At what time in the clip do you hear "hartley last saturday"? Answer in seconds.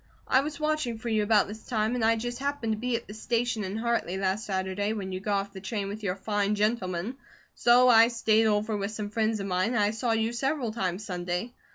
3.77-4.93